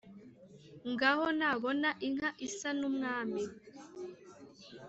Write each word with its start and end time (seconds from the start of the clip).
ngaho 0.91 1.25
nabona 1.39 1.89
inka 2.07 2.29
isa 2.47 2.69
n’umwami 2.79 3.41